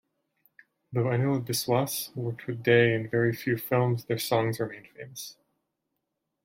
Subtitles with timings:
[0.91, 5.37] Though Anil Biswas worked with Dey in very few films, their songs remain famous.